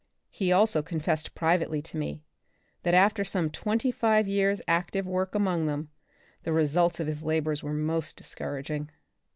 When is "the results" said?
6.41-6.99